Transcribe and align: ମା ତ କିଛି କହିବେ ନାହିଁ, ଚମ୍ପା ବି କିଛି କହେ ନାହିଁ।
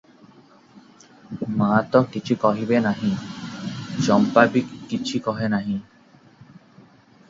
ମା 1.59 1.67
ତ 1.91 2.01
କିଛି 2.17 2.39
କହିବେ 2.47 2.81
ନାହିଁ, 2.87 3.13
ଚମ୍ପା 4.09 4.49
ବି 4.57 4.67
କିଛି 4.75 5.27
କହେ 5.31 5.55
ନାହିଁ। 5.59 5.81